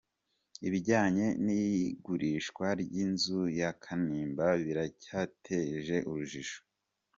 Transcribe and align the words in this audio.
Ibijyanye 0.67 1.25
n’igurishwa 1.45 2.67
ry’inzu 2.81 3.39
ya 3.59 3.69
Kanimba 3.83 4.47
biracyateje 4.65 5.95
urujijo 6.09 6.59